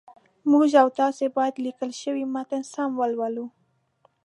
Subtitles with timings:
[0.51, 3.45] موږ او تاسي باید لیکل شوی متن سم ولولو